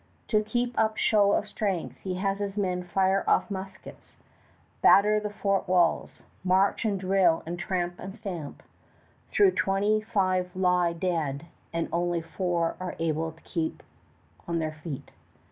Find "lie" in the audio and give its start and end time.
10.55-10.93